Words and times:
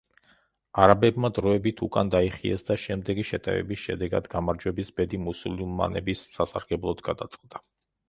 არაბებმა 0.85 1.29
დროებით 1.39 1.83
უკან 1.87 2.09
დაიხიეს 2.15 2.65
და 2.71 2.79
შემდეგი 2.85 3.27
შეტევების 3.33 3.85
შედეგად 3.85 4.33
გამარჯვების 4.35 4.93
ბედი 4.99 5.23
მუსულმანების 5.29 6.29
სასარგებლოდ 6.41 7.09
გადაწყდა. 7.13 7.67